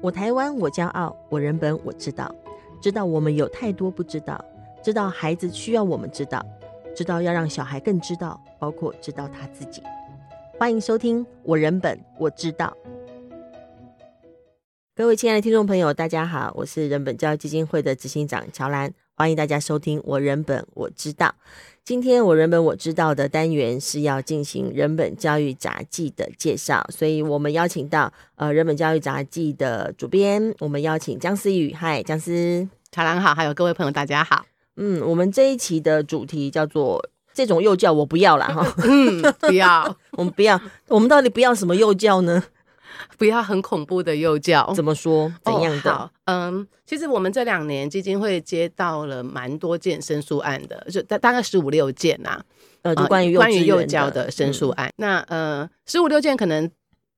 [0.00, 2.32] 我台湾，我骄傲；我人本，我知道。
[2.80, 4.42] 知道我们有太多不知道，
[4.80, 6.40] 知道孩子需要我们知道，
[6.94, 9.82] 知道要让小孩更知道，包括知道他自己。
[10.56, 12.76] 欢迎收听《我人本我知道》。
[14.94, 21.26] 各位亲爱的听众朋友，大家好，我是人本教育基金会的执行长乔兰，欢迎大家收听《我人本我知道》。
[21.84, 42.44] 今天我人本我知道的单元是要进行人本教育杂记的介绍，所以我们邀请到呃人本教育杂记的主编，我们邀请姜思宇，嗨，姜思，卡郎好，还有各位朋友大家好，嗯，我们这一期的主题叫做这种幼教我不要了哈，嗯，不要， 我们不要，我们到底不要什么幼教呢？
[43.18, 45.32] 不要很恐怖的幼教，怎么说？
[45.44, 45.92] 怎样的？
[45.92, 52.44] 哦、嗯，其实我们这两年基金会接到了蛮多件申诉案的，就大大概十五六件呐、啊，
[52.82, 54.88] 呃，就关于关于幼教的申诉案。
[54.88, 56.70] 嗯、那呃，十五六件可能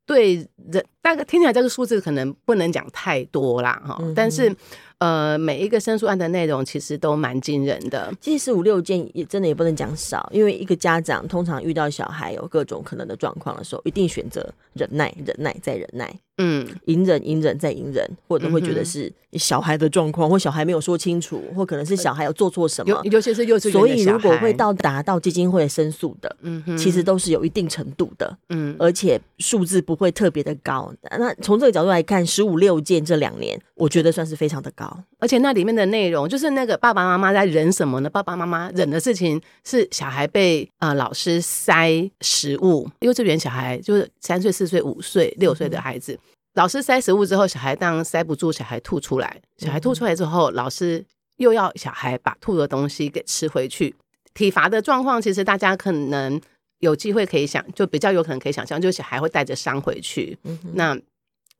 [0.06, 0.36] 对
[0.70, 4.54] 人大概听起来这个数字可能不能讲太多啦，哈、嗯，但是。
[5.00, 8.12] 呃，每一个申诉案的内容其实都蛮惊人的。
[8.20, 16.14] 其实十五六件也真的也不能讲少，因为一个家长通常遇到小孩有各种可能的状况的时候，一定选择忍耐、忍耐再忍耐。
[16.42, 23.72] 嗯，隐忍、隐忍再隐忍，或者会觉得是小孩的状况，或小孩没有说清楚，或可能是小孩有做错什么，尤其是幼稚园。
[23.72, 30.90] 所以如果会到达到基金会申诉的，嗯哼，其实都是有一定程度的，嗯，而且数字不会特别的高。
[31.18, 34.89] 那从这个角度来看，十五六件这两年，我觉得算是非常的高。
[35.18, 38.08] 而且那里面的内容，就是那个爸爸妈妈在忍什么呢？
[38.08, 46.18] 爸爸妈妈忍的事情是小孩被啊、呃、老师塞食物，幼稚园小孩就是三岁、四岁、五岁、六岁的孩子。
[46.54, 49.40] 老师塞食物之后，小孩当塞不住，小孩吐出来。
[49.58, 51.04] 小孩吐出来之后，老师
[51.36, 53.94] 又要小孩把吐的东西给吃回去。
[54.34, 56.40] 体罚的状况，其实大家可能
[56.80, 60.36] 有机会可以想，就比较有可能可以想象，就是小孩会带着伤回去。
[60.74, 60.98] 那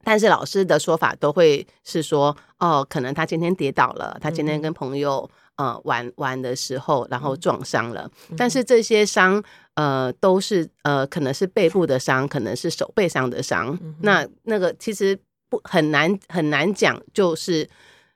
[0.03, 8.11] 但是老师的说法都会是说，哦，可能他今天跌倒了，他今天跟朋友呃玩玩的时候，然后撞伤了。
[8.31, 9.43] 嗯、但是这些伤。
[9.75, 13.79] 呃，都是呃，可能是背部的伤，可能是手背上的伤。
[13.81, 15.19] 嗯、那那个其实
[15.49, 17.67] 不很难很难讲，就是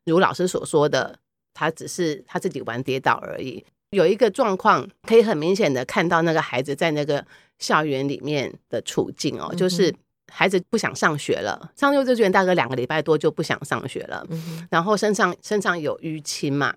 [0.05, 1.19] 如老师所说的，
[1.55, 3.65] 他只是他自己玩跌倒而已。
[3.91, 7.25] 有一个状况可以很明显的看到那个孩子在那个
[7.59, 9.95] 校园里面的处境哦，就是
[10.37, 16.75] 孩子不想上学了，上幼稚园大概两个礼拜多就不想上学了，嗯、然后身上身上有淤青嘛。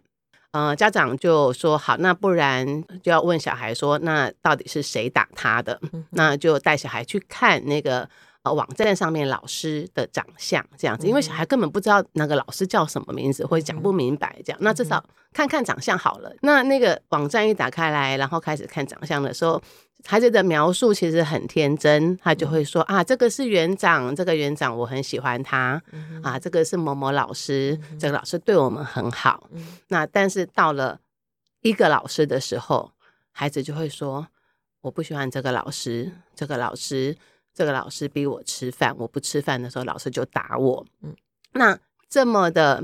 [0.52, 5.80] 呃，家长就说好，那不然就要问小孩说，那到底是谁打他的？
[6.12, 8.08] 那就带小孩去看那个
[8.44, 15.04] 呃网站上面老师的长相，这样子，因为小孩根本不知道那个老师叫什么名字，或者讲不明白这样，那至少
[15.34, 16.32] 看看长相好了。
[16.42, 19.60] 那那个网站一打开来，然后开始看长相的时候。
[20.10, 29.50] 孩子的描述其实很天真，他就会说啊，这个是园长，这个园长我很喜欢他，嗯、啊，这个是某某老师，这个老师对我们很好。
[29.52, 30.98] 嗯、那但是到了
[31.62, 32.90] 一个老师的时候，
[33.34, 34.26] 孩子就会说，
[34.80, 37.14] 我不喜欢这个老师，这个老师，
[37.54, 40.86] 这个老师逼我吃饭，我不吃饭的时候，老师就打我。
[41.04, 41.14] 嗯，
[41.52, 42.82] 那这么的，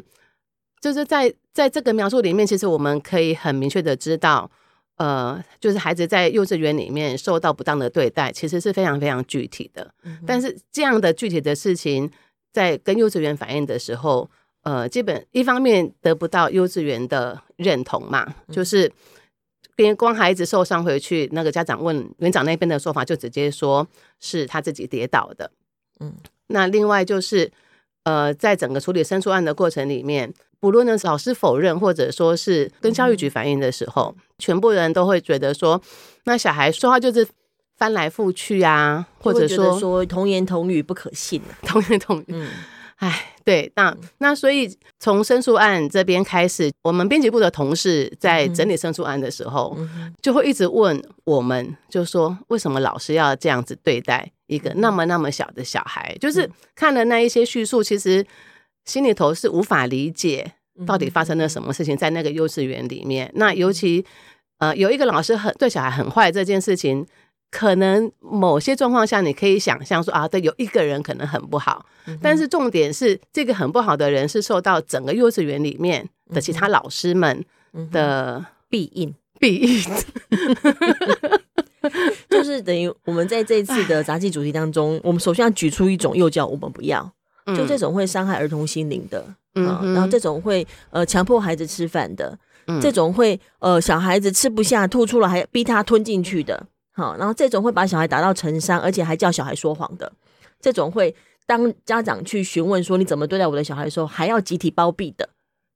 [0.81, 4.51] 就是在在这个描述里面，其实我们可以很明确的知道。
[4.97, 9.91] 呃，就是孩子在幼稚园里面受到不当的对待，其实是非常非常具体的。
[10.03, 12.11] 嗯、但是这样的具体的事情，
[12.51, 14.29] 在跟幼稚园反映的时候，
[14.61, 18.91] 呃，基本一方面得不到幼稚园的认同嘛，嗯、就是
[19.75, 23.87] 边光孩子受伤回去，那个家长问园长那边的说法，就直接说
[24.19, 25.49] 是他自己跌倒的。
[25.99, 26.13] 嗯，
[26.47, 27.51] 那另外就是
[28.03, 30.31] 呃，在整个处理申诉案的过程里面。
[30.63, 35.81] 不论呢，老师否认，或者说是跟教育局反映的时候，嗯、全部人都会觉得说，
[36.23, 37.27] 那小孩说话就是
[37.75, 42.25] 翻来覆去啊，或者说说童言童语不可信， 童言童语。
[42.29, 42.47] 嗯，
[42.95, 56.17] 哎，对，那那所以从申诉案这边开始，我们编辑部的同事在整理申诉案的时候，嗯、就会一直问我们，就说为什么老师要这样子对待一个那么那么小的小孩？
[56.21, 58.25] 就是看了那一些叙述，其实。
[58.85, 60.53] 心里头是无法理解
[60.85, 63.31] 到底发生了什么事情，在那个幼稚园里面。
[63.35, 64.05] 那尤其
[64.57, 67.05] 呃，有一个老师很对小孩很坏这件事情，
[67.51, 71.85] 可能某些状况下你可以想象说啊，对，有一个人可能很不好。
[72.21, 77.45] 但是重点是，这个很不好的人是受到整个幼稚园里面的其他老师们
[77.91, 79.83] 的庇荫庇荫，
[82.29, 87.13] 就是等于我们在这一次的杂技主题当中，我们首先要举出一种幼教，我们不要。
[87.47, 89.25] 就这种会伤害儿童心灵的，
[89.55, 92.37] 嗯、啊，然后这种会呃强迫孩子吃饭的，
[92.67, 100.11] 嗯、这种会呃小孩子吃不下吐出来还逼他吞进去的，好，然后这种会把小孩打到成伤，而且还叫小孩说谎的，
[100.61, 101.13] 这种会
[101.45, 105.27] 当家长去询问说你怎么对待我的小孩的时候，还要集体包庇的？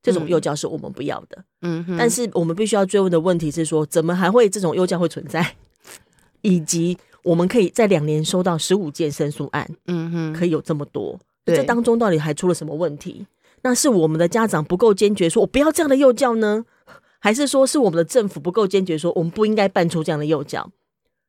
[0.02, 1.44] 这种幼教是我们不要的。
[1.64, 5.56] 嗯哼，但是我们必须要追问的问题是说，怎么还会这种幼教会存在？
[6.42, 11.20] 以及我们可以在两年收到十五件申诉案，嗯哼，可以有这么多，对
[11.56, 13.26] 这当中到底还出了什么问题？
[13.64, 16.66] 那是我们的家长不够坚决，说我不要这样的幼教呢？
[17.20, 20.70] 还是说是我们的政府不够坚决，说我们不应该办出这样的幼教？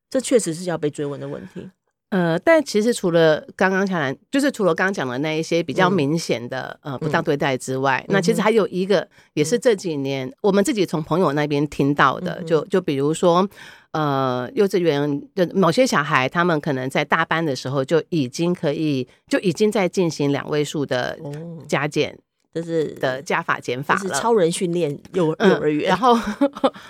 [0.09, 1.69] 这确实是要被追问的问题。
[2.09, 13.47] 呃，但其实除了刚刚讲，就是除了刚刚讲的那一些比较明显的、嗯、呃不当对待之外，嗯、那其实还有一个，也是这几年、嗯、我们自己从朋友那边听到的，嗯、就就比如说，
[13.91, 21.17] 呃，幼稚园的某些小孩，他们可能在大班的时候就已经可以，就已经在进行两位数的
[21.67, 22.17] 加减。
[22.51, 26.15] 哦这是的加法减法了，是超人训练幼幼儿园，然后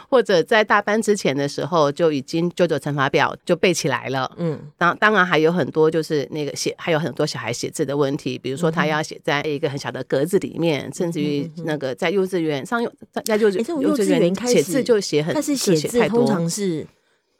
[0.07, 4.31] 或者在大班之前的时候就已经九九乘法表就背起来了。
[4.37, 16.87] 嗯，当当然还有很多就是那个写，还有很多小孩写字的问题，比如说他要写在一个很小的格子里面，甚至于那个在幼稚园上幼在幼稚幼稚园写字就写很，但是写字通常是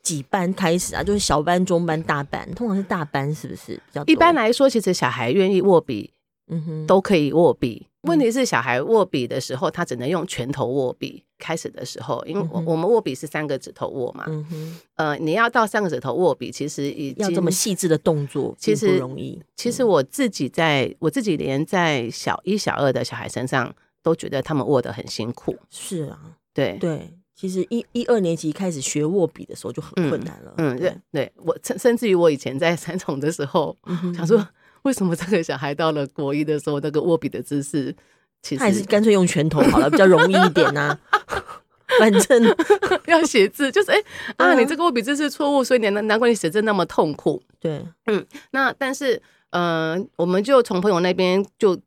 [0.03, 1.01] 几班开始啊？
[1.01, 4.03] 就是小班、中班、大班，通常是大班，是不是比较？
[4.07, 6.11] 一般来说，其实小孩愿意握笔，
[6.49, 7.87] 嗯哼，都可以握笔。
[8.01, 11.23] 问题是小孩握笔的时候，他只能用拳头握笔。
[11.41, 19.41] 开始的时候，因为我我们握笔是三个指头握嘛，嗯哼，呃，你要到三个指头握笔，其实已经要这么细致的动作，其实不容易。
[19.55, 23.73] 其实我自己在我自己连在小一、小二的小孩身上，
[24.03, 25.55] 都觉得他们握得很辛苦。
[25.69, 26.19] 是啊，
[26.53, 30.53] 对对，其实一一二年级开始学握笔的时候就很困难了。
[30.57, 33.77] 嗯，对对，我甚甚至于我以前在三重的时候，
[34.13, 34.45] 想说。
[34.89, 37.95] 为什么这个小孩到了国一的时候，那个握笔的姿势，
[38.41, 41.43] 其实他还是干脆用拳头好了，比较容易一点呐、啊。
[41.99, 42.55] 反正
[43.05, 43.97] 要写字，就是哎、
[44.37, 47.39] 欸、啊，你这个握笔姿势错误，所以你难难怪你写字那么痛苦。
[47.59, 49.21] 对，嗯，那但是
[49.51, 51.79] 嗯、呃，我们就从朋友那边就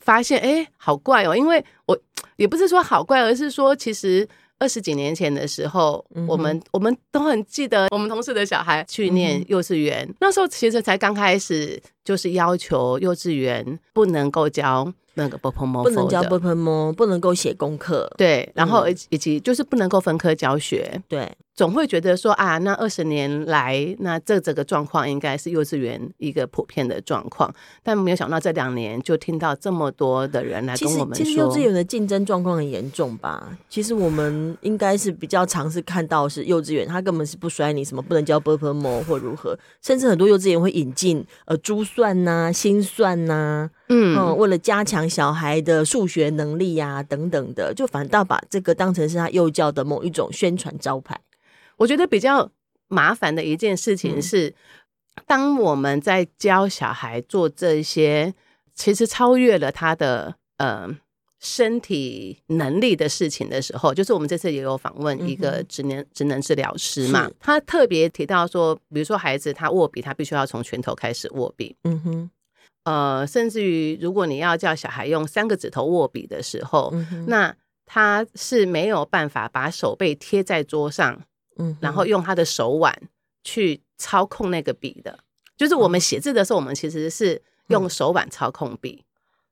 [0.00, 1.96] 发现，哎、欸，好怪哦，因为我
[2.34, 4.28] 也不是说好怪，而是说其实。
[4.60, 18.08] 二十几年前的时候我们我们都很记得我们同事的小孩去念幼稚园那时候其实才刚开始就是要求幼稚园不能够教那个不碰摸不能教不碰摸不能够写功课。
[18.16, 21.02] 对然后以及就是不能够分科教学。
[21.08, 21.28] 对。
[21.60, 33.58] 总会觉得说啊，那二十年来，那这整个状况应该是幼稚园一个普遍的状况，但没有想到这两年就听到这么多的人来跟我们说，其实幼稚园的竞争状况很严重吧？
[33.68, 51.20] 其实我们应该是比较常是看到是幼稚园，他根本是不摔你什么不能教 bubble m o 或如何，甚至很多幼稚园会引进呃珠算呐、心算呐，嗯，为了加强小孩的数学能力呀等等的，就反倒把这个当成是他幼教的某一种宣传招牌。
[51.80, 52.50] 我觉得比较
[52.88, 54.54] 麻烦的一件事情是，嗯、
[55.26, 58.34] 当我们在教小孩做这些
[58.74, 60.86] 其实超越了他的呃
[61.40, 72.30] 身体能力的事情的时候，就是我们这次也有访问一个职能职能治疗师嘛，他特别提到说，比如说孩子他握笔，他必须要从拳头开始握笔，嗯哼，
[72.84, 77.56] 呃，甚至于如果你要叫小孩用三个指头握笔的时候，嗯、那
[77.86, 81.22] 他是没有办法把手背贴在桌上。
[81.60, 82.92] 嗯，然后用他的手腕
[83.44, 85.18] 去操控那个笔的，
[85.56, 89.04] 就是我们写字的时候，我们其实是用手腕操控笔。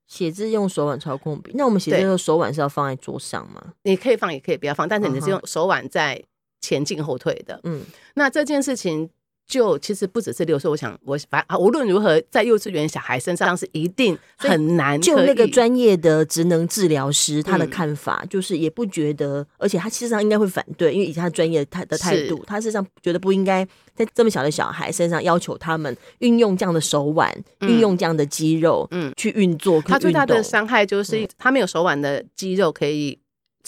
[0.07, 3.75] 写字用手腕操控笔，那我们写字的时候手腕是要放在桌上吗？
[3.83, 6.25] 你可以放，也可以不要放，但是你是用手腕在
[6.61, 7.61] 前进后退的。
[7.65, 7.83] 嗯，
[8.15, 9.11] 那这件事情。
[9.49, 15.01] 就其实不只是六岁，我想我反啊，无论如何，在幼稚园小孩身上是一定很难。
[15.01, 29.81] 就那个专业的职能治疗师他的看法，就是也不觉得，而且他事实上应该会反对，因为以他专业态的态度，他事实上觉得不应该在这么小的小孩身上要求他们运用这样的手腕，运用这样的肌肉，嗯，去运作。
[29.81, 33.19] 他最大的伤害就是他没有手腕的肌肉可以。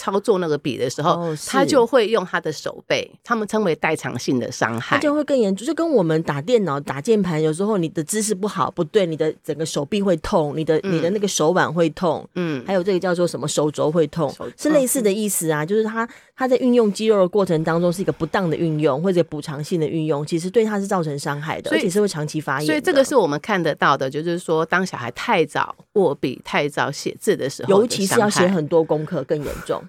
[0.01, 5.67] 操作那个笔的时候，哦、他就会用他的手背，他们称为代偿性的伤害，他就会更严重。
[5.67, 15.63] 就跟我们打电脑、打键盘，有时候你的姿势不好、不对，你的整个手臂会痛，你的、嗯、你的那个手腕会痛，嗯，还有这个叫做什么手肘会痛，是类似的意思啊。
[15.65, 16.09] 嗯、就是他
[16.41, 22.67] 他在运用肌肉的过程当中是一个不当的运用或者补偿性的运用，其实对他是造成伤害的，所以而且是会长期发炎。
[22.67, 29.83] 所以这个是我们看得到的，就是说当小孩太早握笔、太早写字的时候，尤其是要写很多功课更严重。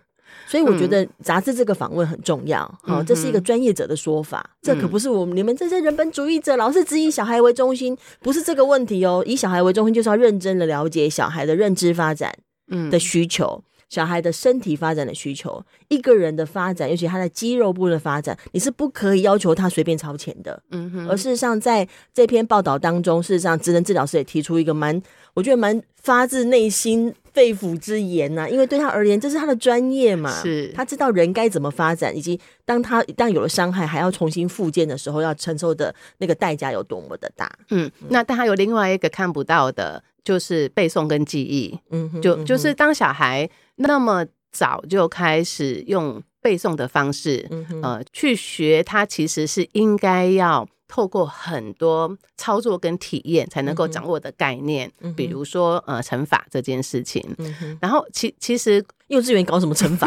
[0.46, 9.24] 所以我觉得杂志这个访问很重要，好、嗯，这是一个专业者的说法，嗯、这可不是我们你们这些人本主义者老是只以小孩为中心，不是这个问题哦。
[9.25, 12.34] 以小孩为中心，就是要认真的了解小孩的认知发展
[12.67, 20.63] 嗯的需求，嗯、小孩的身体发展的需求，一个人的发展，尤其他的肌肉部的发展，你是不可以要求他随便超前的。
[20.71, 21.10] 嗯哼。
[21.10, 25.00] 而事实上，在这篇报道当中，事实上，职能治疗师也提出一个蛮，
[25.33, 27.13] 我觉得蛮发自内心。
[27.33, 37.50] 肺腑之言呐、啊，因为对他而言，这是他的专业嘛，是他知道人该怎么发展，以及当他一旦有了伤害，还要重新复健的时候，要承受的那个代价有多么的大。
[37.69, 41.79] 嗯，那但他有另外一个看不到的，就是背诵跟记忆。
[41.91, 50.68] 嗯哼，就就是当小孩那么早就开始用背诵的方式，嗯，呃，去学，他其实是应该要。
[50.94, 57.24] 透过很多操作跟体验才能够掌握的概念，嗯、比如说呃乘法这件事情。
[57.38, 60.06] 嗯、然后其其实幼稚园搞什么乘法，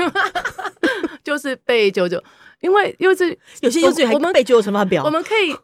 [1.25, 2.23] 就是背九九，
[2.61, 5.56] 因为幼稚有些幼稚园还背九九乘法表，我们可以，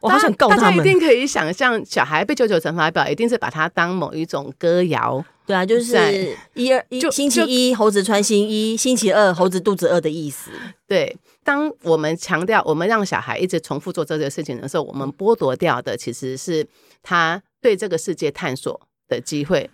[0.00, 0.64] 我好想告他们。
[0.64, 5.24] 大家一定可以想象，小孩背九九乘法表，一定是把它当某一种歌谣。
[5.48, 10.50] 对啊，就是一二一，星期一猴子穿新衣，星期二猴子肚子饿的意思。
[10.86, 11.16] 对。
[11.42, 16.66] 当我们强调我们让小孩一直重复做这个事情的时候，我们剥夺掉的其实是
[17.02, 18.78] 他对这个世界探索
[19.08, 19.70] 的机会。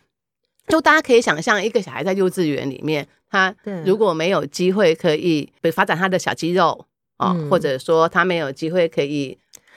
[0.69, 3.52] 就大家可以想象，一个小孩在幼稚园里面，他
[3.85, 9.37] 如果没有机会可以发展他的小肌肉啊，或者说他没有机会可以。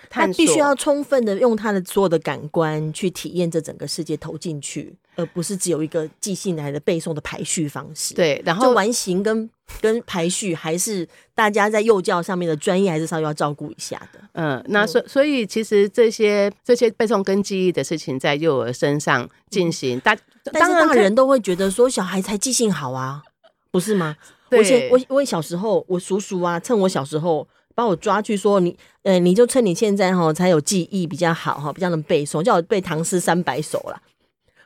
[0.10, 8.14] 他必须要充分的用他的所有的感官去体验这整个世界，投进去，而不是只有一个记性来的背诵的排序方式。
[8.14, 9.50] 对，然后完形跟
[9.82, 14.20] 跟排序还是大家在幼教上面的专业还是稍微要照顾一下的。
[14.34, 20.18] 嗯，那所所以其实这些这些背诵跟记忆的事情在幼儿身上进行，大
[20.54, 23.24] 但是大人都会觉得说小孩才记性好啊，
[23.72, 24.16] 不是吗？
[24.50, 27.48] 对我先我我小时候我叔叔啊，趁我小时候。
[27.78, 34.02] 把我抓去说你，呃，你就趁你现在哈才有记忆比较好哈，比较能背诵，叫我背唐诗三百首啦。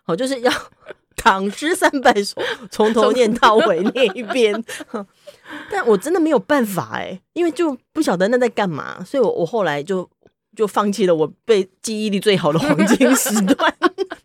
[0.03, 0.51] 好，就是要
[1.17, 2.41] 唐诗三百首，
[2.71, 4.63] 从头念到尾念一遍。
[5.69, 10.09] 但我真的没有办法哎，因为就不晓得那在干嘛，所以我我后来就。
[10.53, 13.73] 就放弃了我背记忆力最好的黄金时段，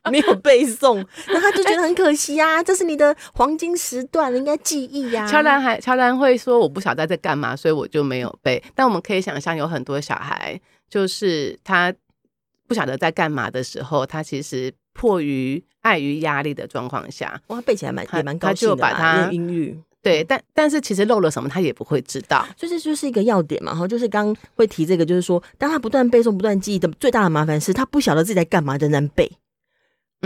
[0.12, 2.62] 没有背诵， 那他就觉得很可惜啊！
[2.62, 5.26] 这是你的黄金时段，应该记忆呀。
[5.26, 8.62] 乔兰还乔兰会说我不晓得在干嘛，所以我就没有背。
[8.74, 11.92] 但我们可以想象，有很多小孩，就是他
[12.66, 19.78] 不晓得在干嘛的时候，他其实迫于碍于压力的状况下，哇，背起来蛮也蛮高兴的，他就把它音律。
[20.02, 23.74] 对，但但是其实漏了什么，他也不会知道，所以这就是一个要点嘛。
[23.74, 29.28] 哈，就是刚会提这个，就是说，当他不断背诵、不断记忆的最大的麻烦是他不晓得自己在干嘛，仍然背，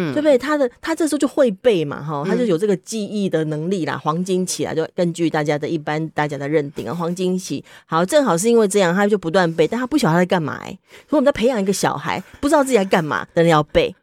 [0.00, 0.38] 嗯，对不对？
[0.38, 3.95] 他的他这时候就会背嘛，哈，他就有这个记忆的能力啦。
[3.95, 10.78] 嗯、黄金期啊，就根据大家的一般大家的认定啊，黄金期好，正好是因为这样，他就不断背，但他不晓得他在干嘛、欸。
[11.09, 13.95] 所以我们在培养一个小孩，不知道自己在干嘛，仍然要背。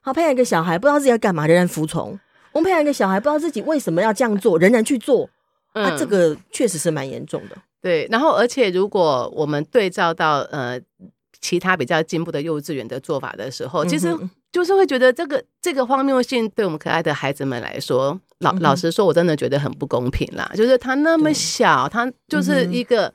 [0.00, 2.18] 好，培养一个小孩，不知道自己在干嘛，仍然服从。
[2.52, 5.28] 我们培养一个小孩，不知道自己为什么要这样做，仍然去做，
[5.72, 7.56] 啊、这个确实是蛮严重的。
[7.80, 10.78] 对，然后而且如果我们对照到呃
[11.42, 14.16] 其他比较进步的幼稚园的做法的时候，其实
[14.50, 20.50] 就是会觉得这个这个荒谬性对我们可爱的孩子们来说，老老实说，我真的觉得很不公平啦。
[20.54, 23.12] 就是他那么小，他就是一个。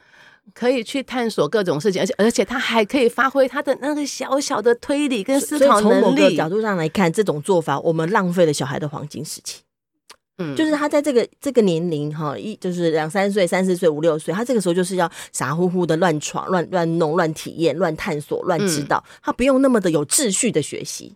[0.53, 5.99] 可以去探索各种事情，而且而且他还可以发挥他的那个小小的推理跟思考能力。
[5.99, 9.59] 从某个角度上来看，这种做法我们浪费了小孩的黄金时期。
[10.37, 21.15] 嗯，就是他在这个这个年龄哈，一就是两三岁、三四岁、五六岁，他这个时候就是要傻乎乎的乱闯、乱乱弄、乱体验、乱探索、乱知道，嗯、他不用那么的有秩序的学习。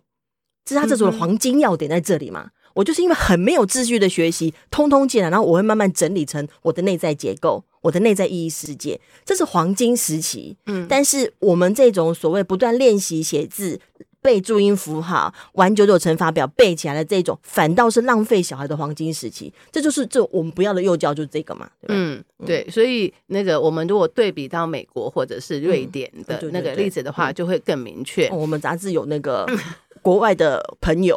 [0.64, 2.50] 这是他这时候的黄金要点在这里嘛？
[2.74, 7.64] 我就是因为很没有秩序的学习，通通进来，然后我会慢慢整理成我的内在结构。
[7.82, 10.56] 我的内在意义世界，这是黄金时期。
[10.66, 13.80] 嗯，但是我们这种所谓不断练习写字、
[14.22, 19.52] 背注音符号、玩九九乘法表背起来的这种，反倒是浪费小孩的黄金时期。
[19.70, 21.68] 这就是这我们不要的幼教，就是这个嘛。
[21.88, 22.66] 嗯，对。
[22.70, 28.30] 所以那个我们如果对比到美国或者是瑞典的那个例子的话，就会更明确。
[28.30, 29.44] 我们杂志有那个。
[30.02, 31.16] 国外的朋友，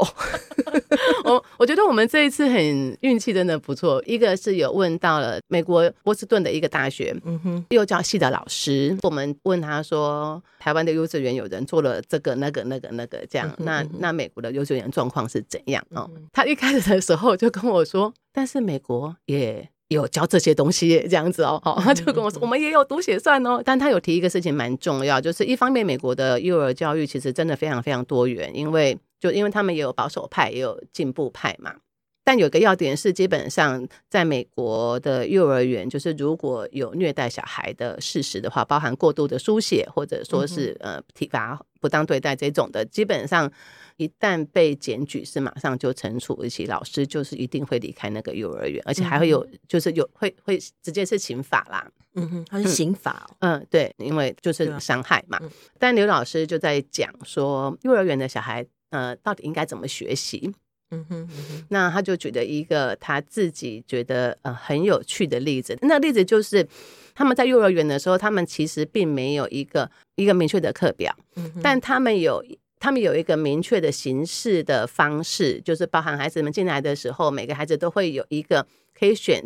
[1.25, 4.01] 我我觉得我们这一次很运气真的不错。
[4.05, 15.83] 一个是有问到了美国波士顿的一个大学，嗯哼，幼教系的老师，我们问他说，台湾的幼稚园有人做了这个、那个、那个、那个这样，嗯、哼那那美国的幼稚园状况是怎样？
[15.89, 19.67] 哦，他一开始的时候就跟我说，但是美国也。
[19.89, 23.61] 有教这些东西这样子哦，好，他就跟我说，我们也有读写算哦。
[23.63, 31.75] 但他有提一个事情蛮重要，就是一方面美国的幼儿教育其实真的非常非常多元，因为就因为他们也有保守派，也有进步派嘛。
[32.23, 43.51] 但有个要点是，基本上在美国的幼儿园，就是如果有虐待小孩的事实的话，包含过度的书写或者说是呃体罚不当对待这种的，基本上
[43.97, 51.89] 一旦被检举，是马上就惩处，而且老师就是一定会离开那个幼儿园，而且还会有就是有会会直接是刑法啦。
[52.15, 53.59] 嗯哼，刑法、哦嗯。
[53.59, 55.37] 嗯，对，因为就是伤害嘛。
[55.41, 60.53] 嗯、但刘老师就在讲说，幼儿园的小孩呃，到底应该怎么学习？
[60.91, 65.77] 嗯哼，嗯哼，那他就举了一个他自己觉得呃很有趣的例子。
[65.81, 66.65] 那例子就是
[67.13, 72.45] 他们在幼儿园的时候，他们其实并没有一个一个明确的课表，嗯，但他们有
[72.85, 78.65] 他们有一个明确的形式的方式，就是包含孩子们进来的时候，每个孩子都会有一个
[78.97, 79.43] 可以选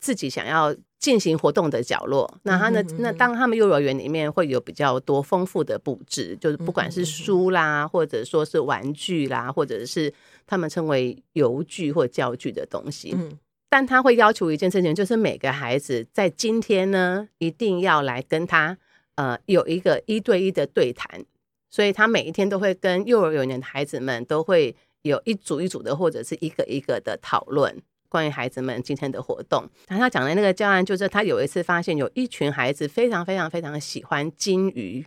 [0.00, 2.38] 自己想要进行活动的角落。
[2.42, 10.12] 那他呢，那当他们幼儿园里面会有比较多丰富的布置，就是不管是书啦，或者说是玩具啦，或者是。
[10.44, 13.38] 他们称为游具或教具的东西，嗯，
[13.70, 18.76] 但他会要求一件事情，就是每个孩子在今天呢，一定要来跟他
[19.14, 21.24] 呃有一个一对一的对谈，
[21.72, 29.66] 所以他每一天都会跟幼儿园的孩子们都会有一组一组的或者是一个一个的讨论关于孩子们今天的活动。
[29.88, 35.06] 然后他讲的那个教案就是他有一次发现有一群孩子非常非常非常喜欢金鱼。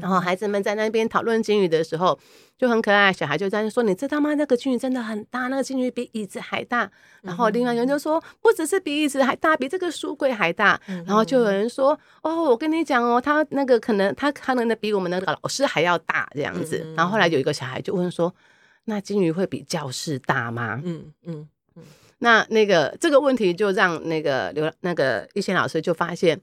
[0.00, 2.18] 然后孩子们在那边讨论金鱼的时候
[2.58, 4.34] 就很可爱，小孩就在那说：“你知道吗？
[4.34, 6.90] 那个金鱼真的很大，那个金鱼比椅子还大。”
[7.22, 18.34] 然后另外有人就说：“不只是比椅子还大，比这个书柜还大。”然后就有人说：“哦，我跟你讲哦，他那个可能他可能比我们那个老师还要大这样子。”然后后来有一个小孩就问说
[18.84, 21.82] ：“那金鱼会比教室大吗？”嗯嗯嗯。
[22.18, 26.38] 那那个这个问题就让那个刘那个一贤老师就发现。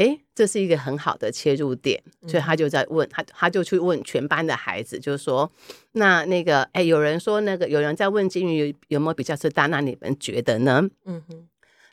[0.00, 5.52] 哎，这是一个很好的切入点，所以他就在问他，他就去问全班的孩子，就是说，
[5.92, 10.88] 那那个，哎，有人说那个，有人在问金鱼有没有比教室大，那你们觉得呢？
[11.04, 11.46] 嗯哼，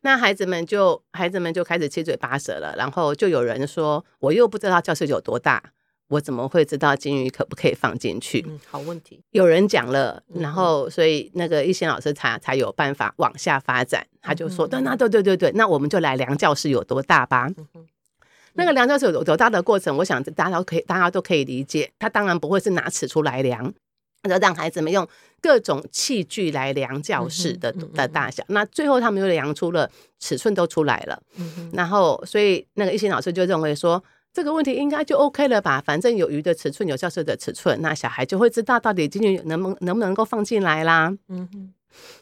[0.03, 5.61] 那孩子们就孩子们就开始七嘴八舌了，然后就有人说，我又不知道教室有多大，
[6.07, 8.45] 我怎么会知道金鱼可不可以放进去？
[8.47, 9.21] 嗯，好问题。
[9.31, 17.49] 有人讲了，然后所以那个一心老师才才有办法往下发展，他就说，那那对对对对，那我们就来量教室有多大吧。
[18.57, 21.89] 那个量教室有多大的过程，我想大家都可以，大家都可以理解。
[21.99, 23.71] 他当然不会是拿尺出来量，
[24.23, 25.07] 就让孩子们用
[25.41, 28.43] 各种器具来量教室的的大小。
[28.47, 31.21] 那最后他们又量出了尺寸都出来了。
[31.71, 35.79] 然后，所以那个一心老师就认为说，这个问题应该就 OK 了吧？
[35.85, 41.15] 反正有鱼的尺寸，有教室的尺寸，那小孩就会知道到底进去能不能能不能够放进来啦。
[41.27, 41.73] 嗯哼。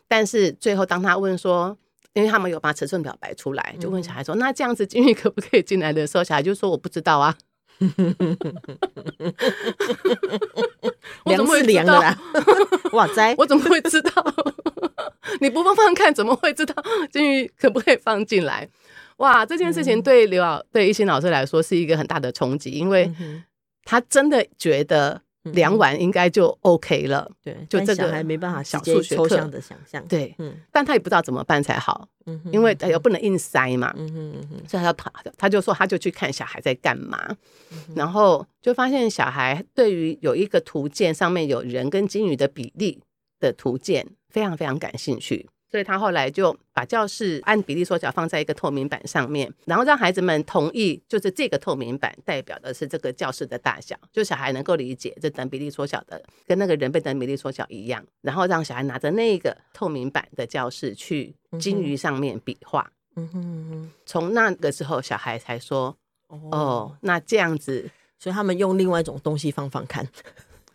[0.08, 1.78] 但是最后当他问说，
[2.16, 7.36] 因为他们有把尺寸表摆出来，就问小孩说：“嗯、那这样子金鱼可不可以进来的时候，小孩就说我不知道啊。
[11.26, 12.18] ”量是凉的啦，
[12.94, 13.36] 哇塞！
[13.38, 14.12] 我怎么会知道？
[15.42, 16.74] 你不放放看，怎么会知道
[17.12, 18.70] 金鱼可不可以放进来？
[19.18, 23.12] 哇，这件事情对刘老对一心老师来说是一个很大的冲击，因为
[23.84, 25.22] 他真的觉得。
[25.54, 37.36] 量完应该就 OK 了，对，就这个还没办法小数学抽象的想象，对，嗯，但他也不知道怎么办才好，嗯，因为他又不能硬塞嘛，嗯哼嗯哼，所以他要他他就说他就去看小孩在干嘛，
[37.96, 43.02] 然后就发现小孩对于有一个图鉴上面有人跟金鱼的比例
[43.40, 45.48] 的图鉴非常非常感兴趣。
[45.76, 62.90] 所以他后来就把教室按比例缩小放在一个透明板上面，然后让孩子们同意，就是这个透明板代表的是这个教室的大小，就小孩能够理解这等比例缩小的跟那个人被等比例缩小一样，然后让小孩拿着那个透明板的教室去金鱼上面比划。
[63.18, 65.94] 嗯哼，从那个时候小孩才说，
[66.30, 70.08] 哦，那这样子，所以他们用另外一种东西放放看。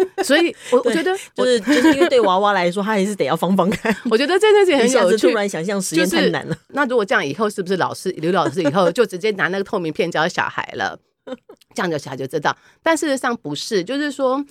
[0.24, 3.94] 所以，我我觉得就是就是因为对娃娃来说，他还是得要放放看。
[4.10, 5.28] 我觉得这件事情很有趣。
[5.28, 6.56] 突然想象实验太难了。
[6.68, 10.98] 那如果这样以后，是不是老师刘老师以后就直接拿那个透明片教小孩了？
[11.74, 12.56] 这样就小孩就知道。
[12.82, 14.44] 但事实上不是，就是说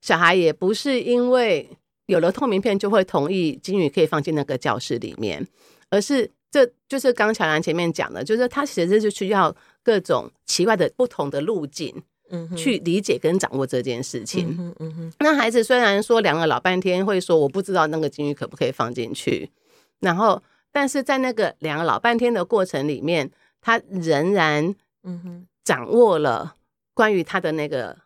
[0.00, 1.68] 小孩也不是因为
[2.06, 5.46] 有了透明片就会同意金鱼可以放进那个教室里面，
[5.90, 12.02] 而是这就是刚乔兰前面讲的，就是他其实就需要各种奇怪的不同的路径。
[12.30, 14.56] 嗯，去理解跟掌握这件事情。
[14.58, 15.12] 嗯嗯嗯。
[15.20, 19.50] 那孩子虽然说量了老半天，会说我不知道那个金鱼可不可以放进去，
[20.00, 26.56] 然后，但是在那个量了老半天的过程里面，他仍然嗯哼掌握了
[26.94, 27.96] 关于他的那个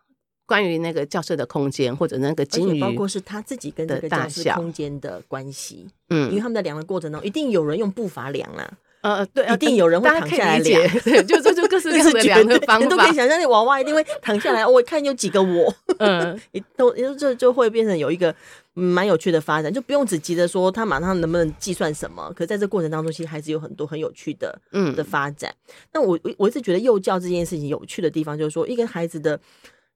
[0.45, 5.87] 关于那个教室的空间或者那个金鱼，包括是他自己跟这个教室空间的关系。
[6.09, 8.77] 嗯，因为他们在量的过程中，一定有人用步伐量啊。
[9.01, 14.65] 呃，对，一定有人会躺下来量， 对，就就就各式各样的量的方法，都可以想象那娃娃一定会躺下来。
[14.67, 16.39] 我看有几个我， 嗯，
[16.77, 18.33] 都，这就会变成有一个
[18.73, 25.53] 蛮有趣的发展，就不用只急着说他马上能不能计算什么，可在这过程当中，其实还是有很多很有趣的，嗯，的发展。
[25.93, 29.39] 那我我一直觉得幼教这件事情有趣的地方，就是说一个孩子的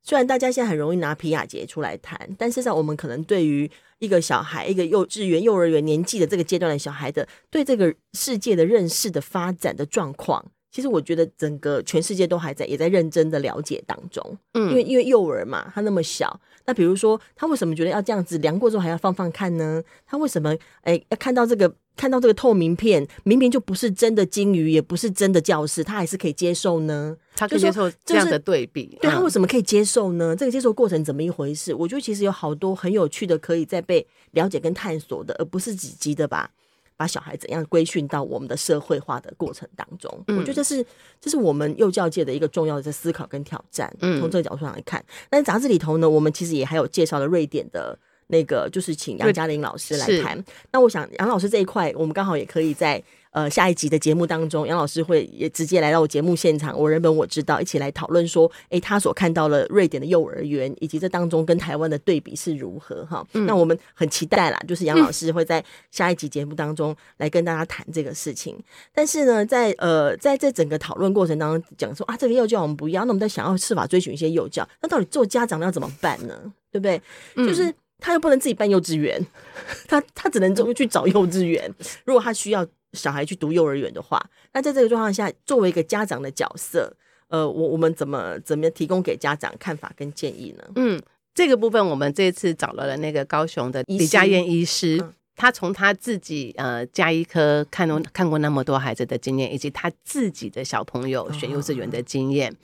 [0.07, 14.37] 虽然大家现在很容易拿皮亚杰出来谈，但事实上我们可能对于一个小孩，一个幼稚园、幼儿园年纪的这个阶段的小孩的对这个世界的认识的发展的状况，其实我觉得整个全世界都还在也在认真的了解当中。
[14.53, 19.83] 嗯，因为因为幼儿嘛，他那么小，那比如说他为什么觉得要这样子量过之后还要放放看呢？
[20.05, 21.75] 他为什么哎要看到这个？
[21.95, 27.15] 看到这个透明片，明明就不是真的鲸鱼，也不是真的教室，他还是可以接受呢？
[27.35, 30.33] 他可以接受这样的对比，就是、对他为什么可以接受呢？
[30.33, 31.73] 嗯、这个接受过程怎么一回事？
[31.73, 36.49] 我觉得其实有好多很有趣的，可以再被了解跟探索的，而不是只记得把
[36.97, 40.09] 把小孩怎样规训到我们的社会化的过程当中。
[40.27, 40.85] 嗯、我觉得这是
[41.19, 43.93] 这是我们幼教界的一个重要的思考跟挑战。
[43.99, 47.97] 嗯，从这个角度上来看，但是杂志里头呢，我们其实也还有介绍了瑞典的。
[48.27, 50.43] 那个就是请杨嘉玲老师来谈。
[50.71, 56.77] 那我想杨老师这一块，我们刚好也可以在呃下一集的节目当中，杨老师会也直接来到我节目现场。
[56.77, 63.25] 我人本我知道，一起来讨论说，哎，他所看到了瑞典的幼儿园，以及这当中跟台湾的对比是如何哈？
[63.33, 68.57] 嗯、那我们很期待啦，就是杨老师会在下一集节目当中来跟大家谈这个事情。
[68.93, 76.53] 但是呢，在呃在这整个讨论过程当中讲说啊，这个幼教我们不要，那我们在想要设法追寻一些幼教，那到底做家长要怎么办呢？
[76.71, 76.99] 对不对？
[77.45, 77.73] 就是。
[78.05, 79.19] 嗯他又不能自己办幼稚园，
[79.89, 81.73] 他他只能就去找幼稚园。
[82.05, 82.63] 如果他需要
[82.93, 86.95] 小孩去读幼儿园的话，那在这个状况下，作为一个家长的角色，
[87.29, 90.63] 呃，我我们怎么怎么提供给家长看法跟建议呢？
[90.75, 91.01] 嗯，
[91.33, 94.99] 这个部分我们这次找了了那个高雄的李家燕医师。
[95.01, 102.55] 嗯他从他自己呃家医科看过看过那么多孩子的经验，以及他自己的小朋友选幼稚园的经验，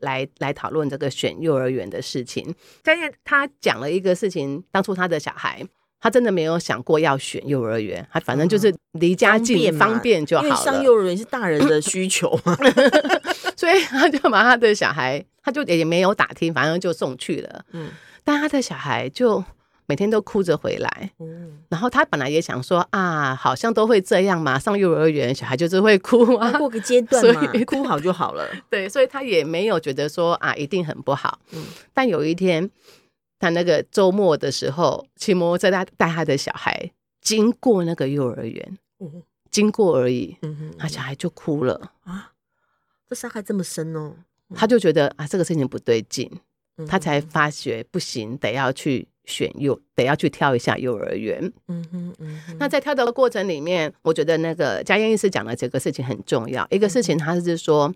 [0.00, 2.54] 来来讨论这个选幼儿园的事情。
[2.82, 5.64] 但是他讲了一个事情，当初他的小孩，
[5.98, 10.48] 他真的没有想过要选幼儿园，他反正就是离家近方便就好了。
[10.48, 12.54] 因为上幼儿园是大人的需求嘛，
[13.56, 17.64] 所以他就把他的小孩，他就也没有打听，反正就送去了。
[17.72, 17.88] 嗯，
[18.22, 19.42] 但他的小孩就。
[19.88, 28.46] 每天都哭着回来，嗯，然后他本来也想说啊，好像都会这样嘛，上幼儿园小孩就是会哭啊，过个阶段嘛，哭好就好了。
[28.68, 31.40] 对，所以他也没有觉得说啊，一定很不好。
[31.52, 32.70] 嗯，但有一天，
[33.38, 36.90] 他那个周末的时候骑摩托车带带他的小孩
[37.22, 41.92] 经过那个幼儿园，嗯，经过而已，嗯哼，他小孩就哭了。
[42.04, 42.32] 啊，
[43.08, 44.12] 这伤害这么深哦，
[44.54, 46.30] 他就觉得啊，这个事情不对劲，
[46.86, 49.08] 他才发觉不行，得要去。
[49.28, 51.38] 选幼得要去挑一下幼儿园，
[51.68, 52.56] 嗯哼，嗯哼。
[52.58, 56.66] 那在挑的过程里面，我觉得那个佳燕医师讲的这个事情很重要。
[56.70, 57.94] 一个事情，他是说，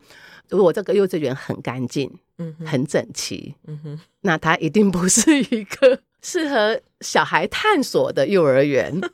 [0.50, 9.00] 如果这个幼稚园很干净，嗯，很整齐，嗯哼，那它一定不是一个 适合小孩探索的幼儿园。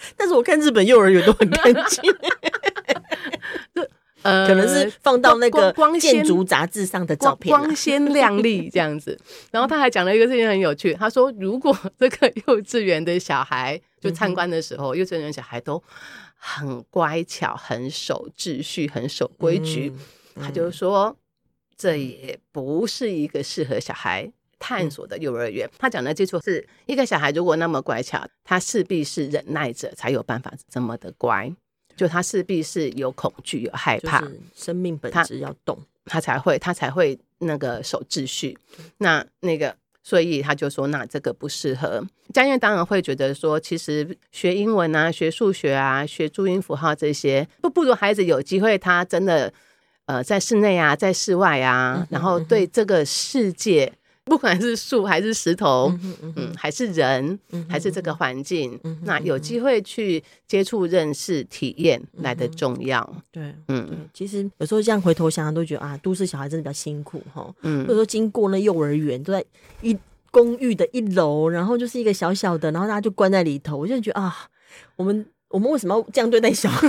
[0.16, 2.02] 但是我看日本幼儿园都很干净。
[4.22, 9.18] 呃，可能是放到那个建筑杂志上的照片，光鲜亮丽这样子。
[9.50, 15.82] 然后他还讲了一个事情很有趣，他说如果这个幼稚园的小孩就参观的时候，幼稚园小孩都
[16.34, 19.92] 很乖巧、很守秩序、很守规矩，
[20.36, 21.16] 他就说
[21.76, 25.68] 这也不是一个适合小孩探索的幼儿园。
[25.78, 31.50] 他讲的基础是一个小孩如果那么乖巧，他势必是忍耐者才有办法这么的乖。
[31.96, 34.22] 就他势必是有恐惧、有害怕，
[34.54, 38.56] 生命本质要动，他才会他才会那个守秩序。
[38.98, 42.02] 那那个，所以他就说，那这个不适合。
[42.32, 49.52] 佳燕当然会觉得说，其实学英文啊、学数学啊、学注音符号这些，不不如孩子有机会，他真的
[50.06, 53.92] 呃在室内啊，在室外啊，然后对这个世界。
[54.30, 63.04] 不管是树还是石头，嗯，嗯，嗯，还是人，嗯、还是这个环境，嗯、那有机会去接触、认识、体验来的重要。
[63.32, 67.52] 对，嗯，其实有时候这样回头想想，都觉得啊，都市小孩真的比较辛苦哈。
[67.62, 69.44] 嗯，或者说经过那幼儿园，都在
[69.82, 69.98] 一
[70.30, 74.32] 公寓的一楼，然后就是一个小小的，然后大家就关在里头，我就觉得啊，
[74.94, 76.88] 我们我们为什么要这样对待小孩？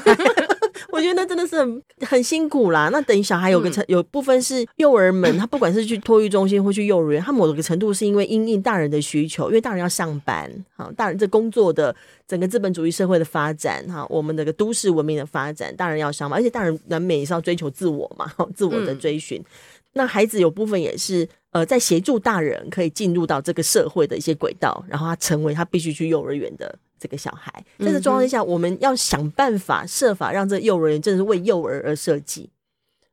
[0.92, 2.90] 我觉得那真的是很很辛苦啦。
[2.92, 11.96] 那等于小孩有个程有部分是幼儿们，他不管是去托育中心或去幼儿园，他某个程度是因为因应大人的需求，因为大人要上班，哈，大人这工作的
[12.28, 19.42] 整个资本主义社会的发展，哈，我们这个都市文明的发展，大人要上班，而且大人难免也是要追求自我嘛，自我的追寻。
[19.94, 26.78] 那孩子有部分也是呃，在协助大人可以进入到这个社会的一些轨道，然后他成为他必须去幼儿园的。
[27.02, 32.52] 这个小孩，在这状况下，我们要想办法设法让这幼儿园真的是为幼儿而设计，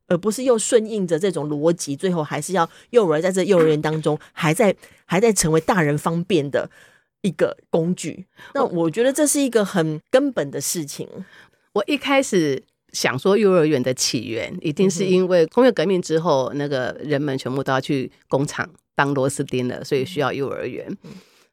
[0.08, 6.70] 而不是又顺应着这种逻辑，最后还是要幼儿在这幼儿园当中还在还在成为大人方便的
[7.22, 8.26] 一个工具。
[8.52, 11.08] 那我觉得这是一个很根本的事情。
[11.72, 20.94] 我一开始想说幼儿园的起源一定是因为工业革命之后，那个人们全部都要去工厂当螺丝钉了，所以需要幼儿园。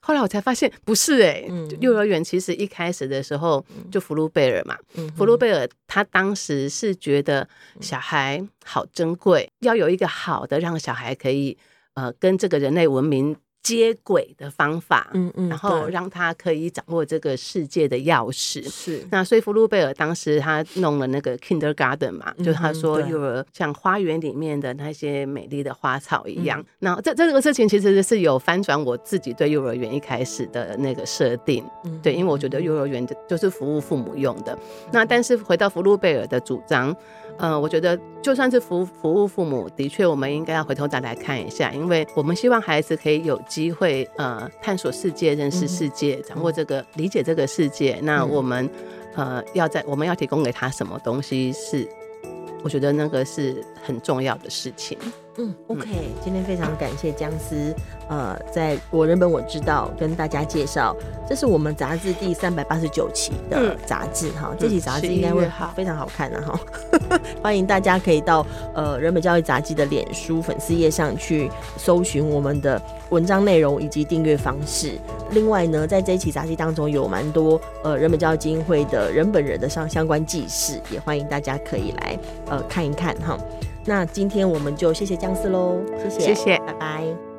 [0.05, 7.49] 后来我才发现不是哎、欸，嗯、幼儿园其实一开始的时候就福禄贝尔嘛，嗯、福禄贝尔他当时是觉得
[7.81, 11.57] 小孩好珍贵，要有一个好的让小孩可以
[11.95, 13.35] 呃跟这个人类文明。
[13.65, 18.63] 接轨的方法，嗯嗯，然后让他可以掌握这个世界的钥匙。
[18.69, 26.59] 是，那所以福禄贝尔当时他弄了那个 Kindergarten 嘛，嗯、就他说幼儿像花园里面的那些美丽的花草一样。
[26.59, 31.65] 嗯、那这这个事情其实是有翻转我自己对幼儿园一开始的那个设定。
[31.85, 34.53] 嗯，对，因为我觉得幼儿园就是服务父母用的。
[34.53, 34.59] 嗯、
[34.93, 36.95] 那但是回到福禄贝尔的主张。
[37.37, 47.99] 呃，我觉得就算是服服务父母，的确我们应该要回头再来看一下，因为我们希望孩子可以有机会呃探索世界、认识世界、掌握这个、理解这个世界。
[48.01, 48.69] 那我们
[49.15, 51.85] 呃要在我们要提供给他什么东西是，
[52.63, 54.97] 我觉得那个是很重要的事情。
[55.37, 55.87] 嗯，OK，
[56.23, 57.75] 今天非常感谢姜丝，
[58.07, 60.95] 呃，在我人本我知道跟大家介绍，
[61.27, 65.45] 这是我们杂志第三百八十九期的杂志哈，嗯、这期杂志应该会
[65.75, 66.59] 非常好看的、啊、哈，
[67.09, 74.97] 嗯、 欢迎大家可以到呃人本教育杂志的脸书粉丝页上去搜寻我们的文章内容以及订阅方式。
[75.31, 82.17] 另外呢，在这一期杂志当中有蛮多呃人本教育基金会的人本人的相相关记事，也欢迎大家可以来
[82.47, 83.37] 呃看一看哈。
[83.85, 87.34] 那今天我们就谢谢姜丝喽，谢谢，谢谢，拜拜。